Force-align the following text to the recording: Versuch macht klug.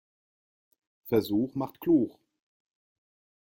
Versuch 1.05 1.53
macht 1.53 1.79
klug. 1.79 2.17